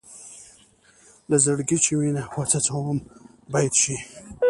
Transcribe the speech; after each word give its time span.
له 1.29 1.37
زړګي 1.45 1.77
چې 1.85 1.91
وينه 1.99 2.23
وڅڅوم 2.35 2.97
بېت 3.51 3.73
شي. 3.81 3.97